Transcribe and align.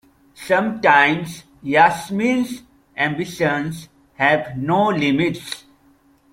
Sometimes 0.47 1.43
Yasmin's 1.61 2.63
ambitions 2.97 3.87
have 4.15 4.57
no 4.57 4.87
limits. 4.87 5.65